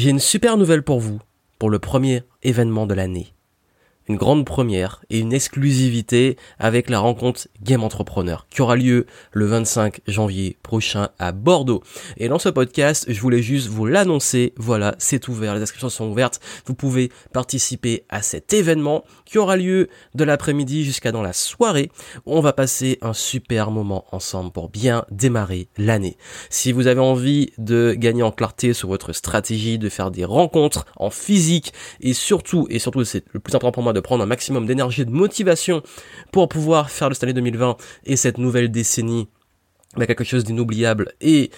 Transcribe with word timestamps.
J'ai 0.00 0.08
une 0.08 0.18
super 0.18 0.56
nouvelle 0.56 0.82
pour 0.82 0.98
vous, 0.98 1.18
pour 1.58 1.68
le 1.68 1.78
premier 1.78 2.22
événement 2.42 2.86
de 2.86 2.94
l'année 2.94 3.34
une 4.10 4.16
grande 4.16 4.44
première 4.44 5.00
et 5.08 5.20
une 5.20 5.32
exclusivité 5.32 6.36
avec 6.58 6.90
la 6.90 6.98
rencontre 6.98 7.46
Game 7.62 7.84
Entrepreneur 7.84 8.48
qui 8.50 8.60
aura 8.60 8.74
lieu 8.74 9.06
le 9.30 9.46
25 9.46 10.00
janvier 10.08 10.56
prochain 10.64 11.10
à 11.20 11.30
Bordeaux. 11.30 11.84
Et 12.16 12.28
dans 12.28 12.40
ce 12.40 12.48
podcast, 12.48 13.06
je 13.08 13.20
voulais 13.20 13.40
juste 13.40 13.68
vous 13.68 13.86
l'annoncer. 13.86 14.52
Voilà, 14.56 14.96
c'est 14.98 15.28
ouvert, 15.28 15.54
les 15.54 15.62
inscriptions 15.62 15.90
sont 15.90 16.10
ouvertes. 16.10 16.40
Vous 16.66 16.74
pouvez 16.74 17.12
participer 17.32 18.04
à 18.08 18.20
cet 18.20 18.52
événement 18.52 19.04
qui 19.26 19.38
aura 19.38 19.56
lieu 19.56 19.88
de 20.16 20.24
l'après-midi 20.24 20.84
jusqu'à 20.84 21.12
dans 21.12 21.22
la 21.22 21.32
soirée. 21.32 21.92
On 22.26 22.40
va 22.40 22.52
passer 22.52 22.98
un 23.02 23.12
super 23.12 23.70
moment 23.70 24.06
ensemble 24.10 24.50
pour 24.50 24.70
bien 24.70 25.04
démarrer 25.12 25.68
l'année. 25.78 26.16
Si 26.48 26.72
vous 26.72 26.88
avez 26.88 27.00
envie 27.00 27.52
de 27.58 27.94
gagner 27.96 28.24
en 28.24 28.32
clarté 28.32 28.72
sur 28.72 28.88
votre 28.88 29.12
stratégie, 29.12 29.78
de 29.78 29.88
faire 29.88 30.10
des 30.10 30.24
rencontres 30.24 30.84
en 30.96 31.10
physique 31.10 31.72
et 32.00 32.12
surtout, 32.12 32.66
et 32.70 32.80
surtout 32.80 33.04
c'est 33.04 33.22
le 33.30 33.38
plus 33.38 33.54
important 33.54 33.70
pour 33.70 33.84
moi 33.84 33.92
de 33.92 33.99
prendre 34.00 34.22
un 34.22 34.26
maximum 34.26 34.66
d'énergie 34.66 35.04
de 35.04 35.10
motivation 35.10 35.82
pour 36.32 36.48
pouvoir 36.48 36.90
faire 36.90 37.08
de 37.08 37.14
cette 37.14 37.24
année 37.24 37.32
2020 37.32 37.76
et 38.04 38.16
cette 38.16 38.38
nouvelle 38.38 38.70
décennie. 38.70 39.28
Bah, 39.96 40.06
quelque 40.06 40.22
chose 40.22 40.44
d'inoubliable 40.44 41.14
et 41.20 41.50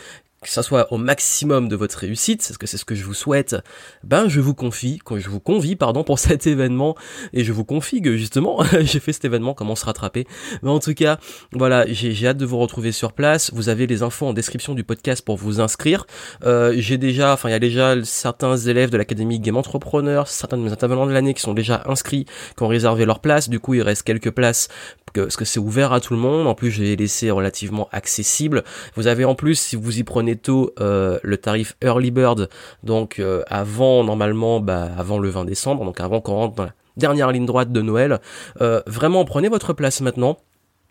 que 0.42 0.48
ça 0.48 0.62
soit 0.62 0.92
au 0.92 0.98
maximum 0.98 1.69
de 1.69 1.77
votre 1.77 1.98
réussite, 1.98 2.45
parce 2.46 2.59
que 2.59 2.66
c'est 2.66 2.77
ce 2.77 2.84
que 2.84 2.95
je 2.95 3.05
vous 3.05 3.14
souhaite, 3.14 3.56
ben 4.05 4.28
je 4.28 4.41
vous 4.41 4.55
confie, 4.55 4.98
je 5.16 5.28
vous 5.28 5.41
convie 5.41 5.77
pardon 5.77 6.05
pour 6.05 6.18
cet 6.18 6.46
événement 6.46 6.96
et 7.32 7.45
je 7.45 7.52
vous 7.52 7.65
confie 7.65 8.02
que 8.02 8.16
justement 8.16 8.62
j'ai 8.80 9.01
fait 9.01 9.12
cet 9.12 9.24
événement 9.24 9.55
comment 9.55 9.77
se 9.77 9.84
rattraper. 9.84 10.27
Mais 10.62 10.70
en 10.70 10.80
tout 10.80 10.95
cas, 10.95 11.18
voilà, 11.52 11.84
j'ai 11.88 12.27
hâte 12.27 12.37
de 12.37 12.46
vous 12.46 12.59
retrouver 12.59 12.92
sur 12.92 13.12
place. 13.12 13.52
Vous 13.55 13.68
avez 13.68 13.87
les 13.87 14.02
infos 14.02 14.27
en 14.27 14.32
description 14.32 14.74
du 14.74 14.84
podcast 14.84 15.24
pour 15.24 15.37
vous 15.37 15.60
inscrire. 15.60 16.06
Euh, 16.45 16.74
j'ai 16.77 16.98
déjà, 16.98 17.32
enfin 17.32 17.48
il 17.48 17.52
y 17.52 17.54
a 17.54 17.60
déjà 17.60 17.95
certains 18.04 18.56
élèves 18.56 18.90
de 18.90 18.96
l'académie 18.96 19.40
Game 19.40 19.56
Entrepreneur, 19.56 20.29
certains 20.29 20.59
de 20.59 20.62
mes 20.62 20.73
intervenants 20.73 21.06
de 21.06 21.12
l'année 21.12 21.34
qui 21.34 21.43
sont 21.43 21.54
déjà 21.54 21.82
inscrits, 21.87 22.27
qui 22.56 22.62
ont 22.62 22.68
réservé 22.68 23.04
leur 23.04 23.21
place. 23.21 23.49
Du 23.49 23.60
coup, 23.60 23.74
il 23.74 23.82
reste 23.82 24.02
quelques 24.02 24.30
places 24.30 24.68
parce 25.15 25.37
que 25.37 25.45
c'est 25.45 25.60
ouvert 25.60 25.93
à 25.93 26.01
tout 26.01 26.15
le 26.15 26.21
monde. 26.21 26.46
En 26.46 26.55
plus, 26.55 26.71
j'ai 26.71 26.96
laissé 26.96 27.30
relativement 27.30 27.88
accessible. 27.93 28.65
Vous 28.96 29.07
avez 29.07 29.24
en 29.24 29.35
plus, 29.35 29.57
si 29.57 29.77
vous 29.77 29.99
y 29.99 30.05
prenez 30.05 30.37
tôt, 30.37 30.73
euh, 30.80 31.18
le 31.23 31.37
tarif 31.37 31.77
Early 31.82 32.10
Bird, 32.10 32.49
donc 32.82 33.18
euh, 33.18 33.43
avant 33.49 34.05
normalement, 34.05 34.60
bah, 34.60 34.88
avant 34.96 35.18
le 35.18 35.29
20 35.29 35.45
décembre, 35.45 35.85
donc 35.85 36.01
avant 36.01 36.21
qu'on 36.21 36.35
rentre 36.35 36.55
dans 36.55 36.65
la 36.65 36.74
dernière 36.96 37.33
ligne 37.33 37.46
droite 37.46 37.73
de 37.73 37.83
Noël. 37.83 38.21
Euh, 38.60 38.83
vraiment, 38.87 39.24
prenez 39.24 39.49
votre 39.49 39.73
place 39.73 40.01
maintenant. 40.01 40.38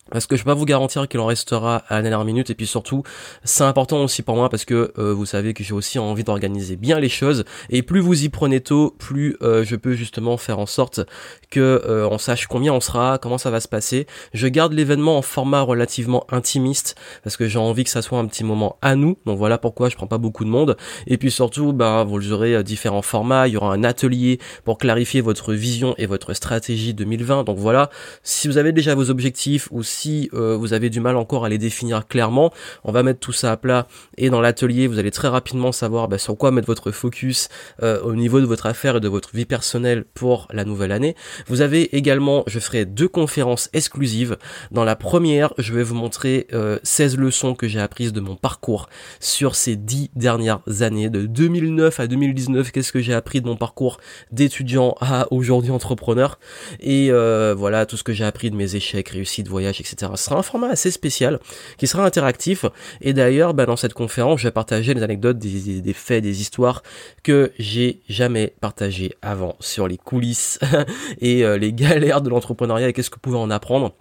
Parce 0.09 0.25
que 0.25 0.35
je 0.35 0.43
peux 0.43 0.49
pas 0.49 0.55
vous 0.55 0.65
garantir 0.65 1.07
qu'il 1.07 1.19
en 1.19 1.25
restera 1.25 1.83
à 1.87 1.95
la 1.95 2.01
dernière 2.01 2.25
minute. 2.25 2.49
Et 2.49 2.55
puis 2.55 2.67
surtout 2.67 3.03
c'est 3.43 3.63
important 3.63 4.03
aussi 4.03 4.23
pour 4.23 4.35
moi 4.35 4.49
parce 4.49 4.65
que 4.65 4.91
euh, 4.97 5.13
vous 5.13 5.25
savez 5.25 5.53
que 5.53 5.63
j'ai 5.63 5.73
aussi 5.73 5.99
envie 5.99 6.23
d'organiser 6.23 6.75
bien 6.75 6.99
les 6.99 7.09
choses. 7.09 7.45
Et 7.69 7.81
plus 7.81 7.99
vous 7.99 8.23
y 8.23 8.29
prenez 8.29 8.61
tôt 8.61 8.95
plus 8.97 9.37
euh, 9.41 9.63
je 9.63 9.75
peux 9.75 9.93
justement 9.93 10.37
faire 10.37 10.59
en 10.59 10.65
sorte 10.65 11.01
que 11.49 11.59
euh, 11.85 12.07
on 12.09 12.17
sache 12.17 12.47
combien 12.47 12.73
on 12.73 12.81
sera 12.81 13.19
comment 13.19 13.37
ça 13.37 13.51
va 13.51 13.59
se 13.59 13.67
passer. 13.67 14.07
Je 14.33 14.47
garde 14.47 14.73
l'événement 14.73 15.17
en 15.17 15.21
format 15.21 15.61
relativement 15.61 16.25
intimiste 16.29 16.95
parce 17.23 17.37
que 17.37 17.47
j'ai 17.47 17.59
envie 17.59 17.83
que 17.83 17.89
ça 17.89 18.01
soit 18.01 18.19
un 18.19 18.25
petit 18.25 18.43
moment 18.43 18.77
à 18.81 18.95
nous. 18.95 19.17
Donc 19.25 19.37
voilà 19.37 19.57
pourquoi 19.57 19.89
je 19.89 19.95
prends 19.95 20.07
pas 20.07 20.17
beaucoup 20.17 20.43
de 20.43 20.49
monde. 20.49 20.77
Et 21.07 21.17
puis 21.17 21.31
surtout 21.31 21.73
ben 21.73 22.03
vous 22.03 22.31
aurez 22.31 22.63
différents 22.63 23.01
formats. 23.01 23.47
Il 23.47 23.53
y 23.53 23.57
aura 23.57 23.73
un 23.73 23.83
atelier 23.83 24.39
pour 24.65 24.77
clarifier 24.77 25.21
votre 25.21 25.53
vision 25.53 25.95
et 25.97 26.05
votre 26.05 26.33
stratégie 26.33 26.93
2020 26.93 27.43
donc 27.43 27.57
voilà 27.57 27.89
si 28.23 28.47
vous 28.47 28.57
avez 28.57 28.71
déjà 28.71 28.95
vos 28.95 29.09
objectifs 29.09 29.67
ou 29.71 29.83
si 29.83 30.00
si 30.01 30.29
euh, 30.33 30.57
vous 30.57 30.73
avez 30.73 30.89
du 30.89 30.99
mal 30.99 31.15
encore 31.15 31.45
à 31.45 31.49
les 31.49 31.59
définir 31.59 32.07
clairement, 32.07 32.51
on 32.83 32.91
va 32.91 33.03
mettre 33.03 33.19
tout 33.19 33.33
ça 33.33 33.51
à 33.51 33.57
plat 33.57 33.87
et 34.17 34.31
dans 34.31 34.41
l'atelier, 34.41 34.87
vous 34.87 34.97
allez 34.97 35.11
très 35.11 35.27
rapidement 35.27 35.71
savoir 35.71 36.07
bah, 36.07 36.17
sur 36.17 36.35
quoi 36.37 36.49
mettre 36.49 36.65
votre 36.65 36.91
focus 36.91 37.49
euh, 37.83 38.01
au 38.01 38.15
niveau 38.15 38.39
de 38.39 38.47
votre 38.47 38.65
affaire 38.65 38.95
et 38.95 38.99
de 38.99 39.07
votre 39.07 39.35
vie 39.35 39.45
personnelle 39.45 40.05
pour 40.15 40.47
la 40.51 40.65
nouvelle 40.65 40.91
année. 40.91 41.15
Vous 41.45 41.61
avez 41.61 41.95
également, 41.95 42.43
je 42.47 42.59
ferai 42.59 42.85
deux 42.85 43.07
conférences 43.07 43.69
exclusives. 43.73 44.37
Dans 44.71 44.83
la 44.83 44.95
première, 44.95 45.53
je 45.59 45.71
vais 45.71 45.83
vous 45.83 45.93
montrer 45.93 46.47
16 46.81 47.13
euh, 47.13 47.21
leçons 47.21 47.53
que 47.53 47.67
j'ai 47.67 47.79
apprises 47.79 48.11
de 48.11 48.21
mon 48.21 48.35
parcours 48.35 48.89
sur 49.19 49.55
ces 49.55 49.75
10 49.75 50.11
dernières 50.15 50.61
années, 50.79 51.11
de 51.11 51.27
2009 51.27 51.99
à 51.99 52.07
2019, 52.07 52.71
qu'est-ce 52.71 52.91
que 52.91 53.01
j'ai 53.01 53.13
appris 53.13 53.41
de 53.41 53.47
mon 53.47 53.55
parcours 53.55 53.99
d'étudiant 54.31 54.95
à 54.99 55.27
aujourd'hui 55.31 55.69
entrepreneur? 55.69 56.39
Et 56.79 57.11
voilà, 57.11 57.85
tout 57.85 57.97
ce 57.97 58.03
que 58.03 58.13
j'ai 58.13 58.25
appris 58.25 58.49
de 58.49 58.55
mes 58.55 58.75
échecs, 58.75 59.09
réussites, 59.09 59.47
voyages, 59.47 59.79
ce 59.87 59.95
sera 60.23 60.37
un 60.37 60.43
format 60.43 60.69
assez 60.69 60.91
spécial 60.91 61.39
qui 61.77 61.87
sera 61.87 62.05
interactif. 62.05 62.65
Et 63.01 63.13
d'ailleurs, 63.13 63.53
bah, 63.53 63.65
dans 63.65 63.75
cette 63.75 63.93
conférence, 63.93 64.41
je 64.41 64.47
vais 64.47 64.51
partager 64.51 64.93
des 64.93 65.03
anecdotes, 65.03 65.37
des, 65.37 65.93
faits, 65.93 66.23
des 66.23 66.41
histoires 66.41 66.83
que 67.23 67.51
j'ai 67.59 68.01
jamais 68.09 68.53
partagées 68.61 69.15
avant 69.21 69.55
sur 69.59 69.87
les 69.87 69.97
coulisses 69.97 70.59
et 71.19 71.43
euh, 71.43 71.57
les 71.57 71.73
galères 71.73 72.21
de 72.21 72.29
l'entrepreneuriat 72.29 72.89
et 72.89 72.93
qu'est-ce 72.93 73.09
que 73.09 73.15
vous 73.15 73.21
pouvez 73.21 73.37
en 73.37 73.49
apprendre. 73.49 73.93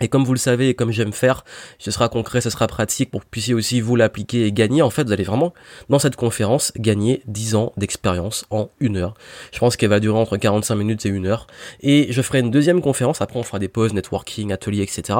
Et 0.00 0.08
comme 0.08 0.24
vous 0.24 0.32
le 0.32 0.38
savez 0.38 0.68
et 0.68 0.74
comme 0.74 0.90
j'aime 0.90 1.12
faire, 1.12 1.44
ce 1.78 1.90
sera 1.90 2.08
concret, 2.08 2.40
ce 2.40 2.50
sera 2.50 2.66
pratique 2.66 3.10
pour 3.10 3.20
que 3.20 3.24
vous 3.26 3.30
puissiez 3.30 3.54
aussi 3.54 3.80
vous 3.80 3.96
l'appliquer 3.96 4.46
et 4.46 4.52
gagner. 4.52 4.82
En 4.82 4.90
fait, 4.90 5.04
vous 5.04 5.12
allez 5.12 5.24
vraiment, 5.24 5.52
dans 5.88 5.98
cette 5.98 6.16
conférence, 6.16 6.72
gagner 6.76 7.22
10 7.26 7.54
ans 7.54 7.72
d'expérience 7.76 8.46
en 8.50 8.70
une 8.80 8.96
heure. 8.96 9.14
Je 9.52 9.58
pense 9.58 9.76
qu'elle 9.76 9.90
va 9.90 10.00
durer 10.00 10.18
entre 10.18 10.36
45 10.36 10.74
minutes 10.74 11.06
et 11.06 11.08
une 11.08 11.26
heure. 11.26 11.46
Et 11.80 12.12
je 12.12 12.22
ferai 12.22 12.40
une 12.40 12.50
deuxième 12.50 12.80
conférence, 12.80 13.20
après 13.20 13.38
on 13.38 13.42
fera 13.42 13.58
des 13.58 13.68
pauses, 13.68 13.92
networking, 13.92 14.52
ateliers, 14.52 14.82
etc. 14.82 15.18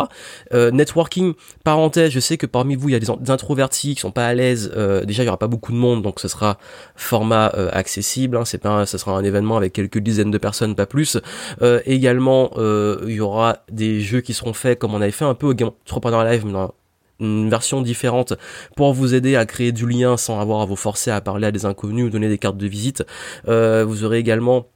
Euh, 0.55 0.71
networking, 0.71 1.35
parenthèse, 1.65 2.11
je 2.11 2.21
sais 2.21 2.37
que 2.37 2.47
parmi 2.47 2.77
vous, 2.77 2.89
il 2.89 2.93
y 2.93 2.95
a 2.95 2.99
des, 2.99 3.31
introvertis 3.31 3.95
qui 3.95 4.01
sont 4.01 4.11
pas 4.11 4.27
à 4.27 4.35
l'aise. 4.35 4.73
Euh, 4.77 5.05
déjà, 5.05 5.23
il 5.23 5.27
y 5.27 5.29
aura 5.29 5.39
pas 5.39 5.47
beaucoup 5.47 5.73
de 5.73 5.77
monde, 5.77 6.03
donc 6.03 6.21
ce 6.21 6.29
sera 6.29 6.59
format 6.97 7.53
euh, 7.55 7.71
accessible. 7.73 8.37
Hein, 8.37 8.45
c'est 8.45 8.59
pas, 8.59 8.87
ce 8.87 8.99
sera 8.99 9.13
un 9.13 9.25
événement 9.25 9.57
avec 9.57 9.73
quelques 9.73 9.99
dizaines 9.99 10.31
de 10.31 10.39
personnes, 10.39 10.75
pas 10.75 10.87
plus. 10.87 11.19
Euh, 11.63 11.81
également, 11.87 12.51
euh, 12.57 13.05
il 13.07 13.15
y 13.15 13.21
aura 13.21 13.59
des 13.71 14.01
jeux 14.01 14.21
qui 14.21 14.35
seront 14.35 14.53
faits 14.53 14.68
comme 14.77 14.95
on 14.95 15.01
avait 15.01 15.11
fait 15.11 15.25
un 15.25 15.35
peu 15.35 15.47
au 15.47 15.55
Game 15.55 15.71
Entrepreneur 15.85 16.25
Live, 16.25 16.45
mais 16.47 16.53
dans 16.53 16.75
une 17.21 17.51
version 17.51 17.83
différente 17.83 18.35
pour 18.77 18.93
vous 18.93 19.15
aider 19.15 19.37
à 19.37 19.45
créer 19.45 19.73
du 19.73 19.89
lien 19.89 20.17
sans 20.17 20.41
avoir 20.41 20.61
à 20.61 20.67
vous 20.67 20.77
forcer 20.77 21.11
à 21.11 21.21
parler 21.21 21.49
à 21.49 21.51
des 21.51 21.67
inconnus 21.67 22.07
ou 22.07 22.11
donner 22.11 22.29
des 22.29 22.39
cartes 22.39 22.57
de 22.57 22.67
visite. 22.67 23.05
Euh, 23.49 23.85
vous 23.85 24.05
aurez 24.05 24.19
également 24.19 24.67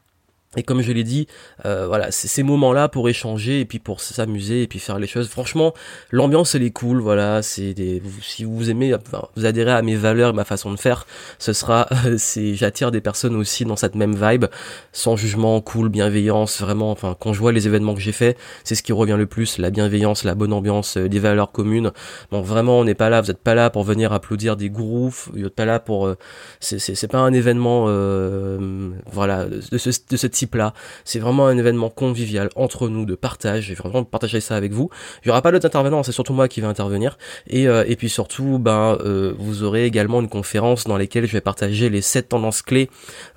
et 0.57 0.63
comme 0.63 0.83
je 0.83 0.93
l'ai 0.93 1.05
dit, 1.05 1.29
euh, 1.65 1.87
voilà, 1.87 2.11
ces 2.11 2.43
moments-là 2.43 2.89
pour 2.89 3.09
échanger 3.09 3.61
et 3.61 3.65
puis 3.65 3.79
pour 3.79 4.01
s'amuser 4.01 4.63
et 4.63 4.67
puis 4.67 4.81
faire 4.81 4.99
les 4.99 5.07
choses. 5.07 5.29
Franchement, 5.29 5.73
l'ambiance 6.11 6.55
elle 6.55 6.63
est 6.63 6.71
cool, 6.71 7.01
voilà. 7.01 7.41
C'est 7.41 7.73
des, 7.73 8.03
si 8.21 8.45
vous 8.45 8.69
aimez, 8.69 8.95
enfin, 8.95 9.23
vous 9.35 9.47
adhérez 9.47 9.73
à 9.73 9.81
mes 9.81 9.97
valeurs 9.97 10.31
et 10.31 10.33
ma 10.35 10.45
façon 10.45 10.71
de 10.71 10.77
faire, 10.77 11.07
ce 11.39 11.55
sera, 11.55 11.89
c'est, 12.19 12.55
j'attire 12.55 12.91
des 12.91 13.01
personnes 13.01 13.35
aussi 13.35 13.65
dans 13.65 13.77
cette 13.77 13.95
même 13.95 14.15
vibe, 14.15 14.45
sans 14.93 15.17
jugement, 15.17 15.59
cool, 15.63 15.89
bienveillance, 15.89 16.61
vraiment. 16.61 16.91
Enfin, 16.91 17.17
quand 17.19 17.33
je 17.33 17.41
vois 17.41 17.53
les 17.53 17.67
événements 17.67 17.95
que 17.95 18.01
j'ai 18.01 18.13
fait, 18.13 18.37
c'est 18.63 18.75
ce 18.75 18.83
qui 18.83 18.93
revient 18.93 19.17
le 19.17 19.27
plus, 19.27 19.57
la 19.57 19.71
bienveillance, 19.71 20.23
la 20.23 20.34
bonne 20.34 20.53
ambiance, 20.53 20.99
euh, 20.99 21.09
les 21.09 21.19
valeurs 21.19 21.53
communes. 21.53 21.93
Donc 22.31 22.45
vraiment, 22.45 22.81
on 22.81 22.84
n'est 22.84 22.95
pas 22.95 23.09
là, 23.09 23.23
vous 23.23 23.29
n'êtes 23.29 23.43
pas 23.43 23.55
là 23.55 23.71
pour 23.71 23.84
venir 23.84 24.13
applaudir 24.13 24.57
des 24.57 24.69
gourous, 24.69 25.15
vous 25.33 25.39
n'êtes 25.39 25.55
pas 25.55 25.65
là 25.65 25.81
pour, 25.81 26.07
euh, 26.07 26.19
c'est, 26.61 26.79
c'est, 26.79 27.09
pas 27.09 27.21
un 27.21 27.33
événement, 27.33 27.87
euh, 27.89 28.91
voilà, 29.11 29.47
de 29.47 29.79
ce, 29.79 29.91
de 30.11 30.17
ce 30.17 30.27
type 30.27 30.41
là 30.54 30.75
C'est 31.04 31.19
vraiment 31.19 31.47
un 31.47 31.56
événement 31.56 31.91
convivial 31.91 32.50
entre 32.56 32.88
nous, 32.88 33.04
de 33.04 33.14
partage. 33.14 33.64
Je 33.64 33.69
vais 33.70 33.75
vraiment 33.75 34.04
partager 34.04 34.41
ça 34.41 34.56
avec 34.56 34.72
vous. 34.72 34.91
Il 35.25 35.28
y 35.28 35.30
aura 35.30 35.42
pas 35.42 35.53
d'autres 35.53 35.66
intervenants, 35.66 36.03
c'est 36.03 36.12
surtout 36.12 36.32
moi 36.32 36.48
qui 36.48 36.60
vais 36.60 36.66
intervenir. 36.66 37.19
Et, 37.47 37.69
euh, 37.69 37.84
puis 37.97 38.08
surtout, 38.08 38.58
ben, 38.58 38.98
euh, 39.04 39.34
vous 39.38 39.62
aurez 39.62 39.84
également 39.84 40.20
une 40.20 40.28
conférence 40.28 40.84
dans 40.84 40.97
laquelle 40.97 41.26
je 41.26 41.32
vais 41.32 41.41
partager 41.41 41.88
les 41.88 42.00
7 42.00 42.30
tendances 42.30 42.62
clés 42.62 42.91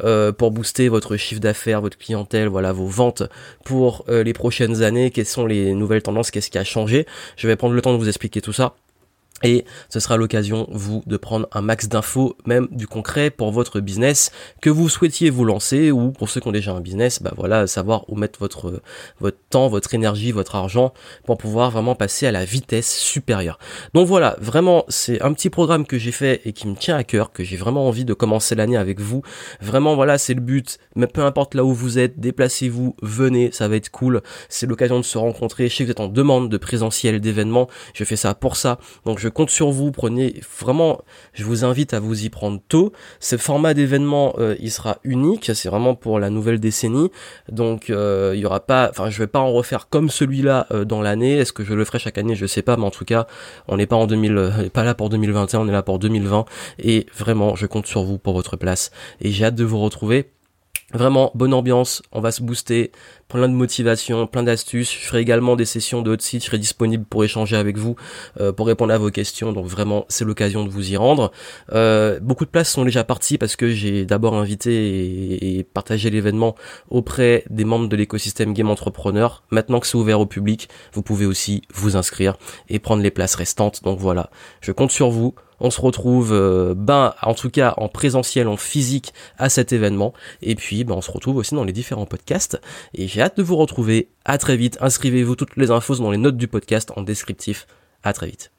euh, 0.04 0.32
pour 0.32 0.52
booster 0.52 0.90
votre 0.90 1.18
chiffre 1.18 1.42
d'affaires, 1.42 1.82
votre 1.82 1.98
clientèle, 1.98 2.48
voilà, 2.48 2.72
vos 2.72 2.88
ventes 2.88 3.24
pour 3.64 4.06
les 4.08 4.34
prochaines 4.34 4.82
années. 4.82 5.12
Quelles 5.12 5.26
sont 5.26 5.46
les 5.46 5.74
nouvelles 5.74 6.02
tendances? 6.02 6.32
Qu'est-ce 6.32 6.50
qui 6.50 6.58
a 6.58 6.64
changé? 6.64 7.06
Je 7.38 7.48
vais 7.48 7.56
prendre 7.56 7.74
le 7.74 7.82
temps 7.82 7.94
de 7.94 7.98
vous 7.98 8.08
expliquer 8.08 8.42
tout 8.42 8.54
ça. 8.54 8.76
Et 9.44 9.66
ce 9.90 10.00
sera 10.00 10.16
l'occasion, 10.16 10.66
vous, 10.72 11.04
de 11.06 11.18
prendre 11.18 11.48
un 11.52 11.62
max 11.62 11.90
d'infos, 11.90 12.38
même 12.46 12.70
du 12.72 12.88
concret 12.88 13.30
pour 13.30 13.52
votre 13.52 13.82
business 13.82 14.32
que 14.62 14.70
vous 14.70 14.88
souhaitiez 14.88 15.30
vous 15.30 15.44
lancer 15.44 15.92
ou 15.92 16.12
pour 16.12 16.30
ceux 16.30 16.40
qui 16.40 16.48
ont 16.48 16.54
déjà 16.54 16.72
un 16.72 16.80
business, 16.80 17.22
bah 17.22 17.34
voilà, 17.36 17.68
savoir 17.68 18.10
où 18.10 18.16
mettre 18.16 18.40
votre, 18.40 18.82
votre 19.20 19.38
temps, 19.50 19.68
votre 19.68 19.94
énergie, 19.94 20.32
votre 20.32 20.56
argent 20.56 20.94
pour 21.26 21.38
pouvoir 21.38 21.70
vraiment 21.70 21.96
passer 21.96 22.26
à 22.26 22.32
la 22.32 22.46
vitesse 22.46 22.98
supérieure. 22.98 23.60
Donc 23.94 24.08
voilà, 24.08 24.38
vraiment, 24.40 24.86
c'est 24.88 25.22
un 25.22 25.34
petit 25.34 25.50
programme 25.50 25.86
que 25.86 25.98
j'ai 25.98 26.14
fait 26.14 26.42
et 26.46 26.54
qui 26.54 26.66
me 26.68 26.76
tient 26.76 26.96
à 26.96 27.04
cœur, 27.04 27.34
que 27.34 27.44
j'ai 27.44 27.58
vraiment 27.58 27.88
envie 27.88 28.06
de 28.06 28.14
commencer 28.14 28.56
l'année 28.56 28.78
avec 28.78 29.02
vous. 29.02 29.22
Vraiment, 29.60 29.96
voilà, 29.96 30.18
c'est 30.18 30.34
le 30.34 30.42
but. 30.42 30.80
Mais 30.96 31.08
peu 31.08 31.22
importe 31.22 31.56
là 31.56 31.66
où 31.66 31.74
vous 31.74 32.00
êtes, 32.00 32.22
déplacez-vous, 32.22 32.96
venez, 33.02 33.52
ça 33.52 33.68
va 33.68 33.76
être 33.76 33.90
cool. 33.90 34.22
C'est 34.48 34.66
l'occasion 34.66 34.98
de 34.98 35.06
se 35.06 35.18
rencontrer. 35.18 35.68
Je 35.68 35.76
sais 35.76 35.84
que 35.84 35.88
vous 35.88 35.92
êtes 35.92 36.00
en 36.00 36.08
demande 36.08 36.50
de 36.50 36.58
présentiel, 36.58 37.20
d'événements. 37.20 37.68
Je 37.94 38.06
fais 38.06 38.16
ça 38.16 38.34
pour 38.34 38.56
ça. 38.56 38.80
Donc 39.06 39.20
compte 39.28 39.50
sur 39.50 39.72
vous. 39.72 39.92
Prenez 39.92 40.42
vraiment, 40.60 41.02
je 41.34 41.44
vous 41.44 41.64
invite 41.64 41.94
à 41.94 42.00
vous 42.00 42.26
y 42.26 42.30
prendre 42.30 42.60
tôt. 42.68 42.92
Ce 43.20 43.38
format 43.38 43.74
d'événement, 43.74 44.36
euh, 44.38 44.56
il 44.60 44.72
sera 44.72 45.00
unique. 45.04 45.52
C'est 45.54 45.70
vraiment 45.70 45.96
pour 45.96 46.20
la 46.20 46.30
nouvelle 46.30 46.60
décennie. 46.60 47.12
Donc, 47.52 47.90
euh, 47.90 48.34
il 48.36 48.40
y 48.42 48.46
aura 48.46 48.60
pas, 48.60 48.90
enfin, 48.90 49.10
je 49.10 49.20
vais 49.20 49.28
pas 49.28 49.40
en 49.40 49.52
refaire 49.52 49.90
comme 49.90 50.10
celui-là 50.10 50.68
euh, 50.72 50.86
dans 50.86 51.02
l'année. 51.02 51.38
Est-ce 51.38 51.54
que 51.54 51.64
je 51.64 51.74
le 51.74 51.86
ferai 51.86 52.00
chaque 52.00 52.18
année? 52.18 52.36
Je 52.36 52.46
sais 52.46 52.62
pas, 52.62 52.78
mais 52.78 52.86
en 52.86 52.92
tout 52.92 53.06
cas, 53.06 53.28
on 53.68 53.78
n'est 53.78 53.88
pas 53.88 53.96
en 53.96 54.08
2000, 54.08 54.70
pas 54.74 54.84
là 54.84 54.94
pour 54.94 55.10
2021, 55.10 55.62
on 55.62 55.68
est 55.68 55.72
là 55.72 55.84
pour 55.84 56.00
2020. 56.00 56.46
Et 56.80 57.06
vraiment, 57.18 57.56
je 57.56 57.66
compte 57.66 57.88
sur 57.88 58.04
vous 58.04 58.18
pour 58.18 58.34
votre 58.34 58.58
place. 58.58 58.92
Et 59.22 59.32
j'ai 59.32 59.46
hâte 59.46 59.56
de 59.56 59.64
vous 59.64 59.80
retrouver 59.80 60.35
Vraiment, 60.94 61.32
bonne 61.34 61.56
ambiance, 61.56 62.04
on 62.12 62.22
va 62.22 62.32
se 62.32 62.44
booster, 62.44 62.92
plein 63.28 63.50
de 63.50 63.54
motivation, 63.54 64.28
plein 64.28 64.44
d'astuces. 64.44 64.94
Je 64.94 65.00
ferai 65.00 65.20
également 65.20 65.56
des 65.56 65.66
sessions 65.66 66.04
de 66.04 66.12
hot 66.12 66.20
site, 66.20 66.42
je 66.42 66.46
serai 66.46 66.60
disponible 66.60 67.06
pour 67.06 67.24
échanger 67.24 67.56
avec 67.56 67.78
vous, 67.78 67.96
euh, 68.40 68.54
pour 68.54 68.68
répondre 68.68 68.94
à 68.94 69.00
vos 69.00 69.10
questions. 69.10 69.52
Donc 69.52 69.66
vraiment, 69.66 70.06
c'est 70.10 70.26
l'occasion 70.26 70.64
de 70.64 70.70
vous 70.70 70.92
y 70.92 70.96
rendre. 70.96 71.32
Euh, 71.74 72.20
beaucoup 72.20 72.46
de 72.46 72.52
places 72.52 72.70
sont 72.70 72.86
déjà 72.86 73.04
parties 73.04 73.40
parce 73.40 73.56
que 73.56 73.72
j'ai 73.72 74.06
d'abord 74.06 74.36
invité 74.36 75.58
et, 75.58 75.64
partagé 75.64 76.12
l'événement 76.12 76.56
auprès 76.90 77.46
des 77.50 77.66
membres 77.66 77.90
de 77.90 77.96
l'écosystème 77.96 78.54
Game 78.54 78.70
Entrepreneur. 78.70 79.44
Maintenant 79.50 79.80
que 79.80 79.88
c'est 79.88 79.98
ouvert 79.98 80.20
au 80.20 80.28
public, 80.28 80.70
vous 80.94 81.02
pouvez 81.02 81.26
aussi 81.26 81.64
vous 81.74 81.98
inscrire 81.98 82.38
et 82.70 82.78
prendre 82.78 83.02
les 83.02 83.12
places 83.12 83.36
restantes. 83.36 83.84
Donc 83.84 83.98
voilà, 83.98 84.30
je 84.62 84.72
compte 84.72 84.92
sur 84.92 85.10
vous. 85.10 85.34
On 85.60 85.70
se 85.70 85.82
retrouve, 85.82 86.34
euh, 86.34 86.74
ben, 86.76 87.14
en 87.22 87.34
tout 87.34 87.50
cas 87.50 87.74
en 87.78 87.88
présentiel, 87.88 88.48
en 88.48 88.58
physique 88.58 89.14
à 89.38 89.50
cet 89.50 89.74
événement. 89.74 90.14
Et 90.42 90.56
puis, 90.56 90.84
ben, 90.84 90.96
on 90.96 91.02
se 91.02 91.12
retrouve 91.12 91.38
aussi 91.38 91.56
dans 91.56 91.64
les 91.64 91.74
différents 91.74 92.06
podcasts. 92.06 92.60
Et 92.94 93.08
j'ai 93.08 93.22
hâte 93.22 93.38
de 93.38 93.44
vous 93.44 93.56
retrouver. 93.56 94.10
À 94.26 94.38
très 94.38 94.58
vite. 94.58 94.78
Inscrivez-vous 94.82 95.36
toutes 95.36 95.56
les 95.56 95.72
infos 95.72 95.96
dans 95.96 96.12
les 96.12 96.18
notes 96.18 96.38
du 96.38 96.48
podcast 96.48 96.92
en 96.96 97.02
descriptif. 97.02 97.68
À 98.04 98.14
très 98.14 98.28
vite. 98.28 98.55